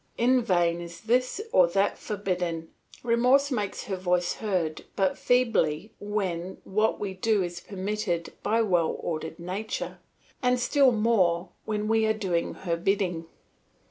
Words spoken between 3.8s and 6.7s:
her voice heard but feebly when